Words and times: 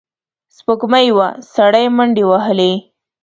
سپوږمۍ 0.55 1.07
وه، 1.17 1.27
سړی 1.53 1.85
منډې 1.97 2.23
وهلې. 2.27 2.73